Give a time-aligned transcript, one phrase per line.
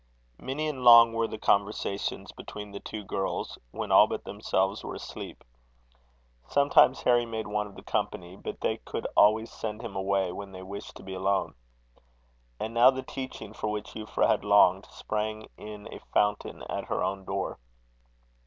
[0.39, 4.95] Many and long were the conversations between the two girls, when all but themselves were
[4.95, 5.43] asleep.
[6.47, 10.53] Sometimes Harry made one of the company; but they could always send him away when
[10.53, 11.53] they wished to be alone.
[12.59, 17.03] And now the teaching for which Euphra had longed, sprang in a fountain at her
[17.03, 17.59] own door.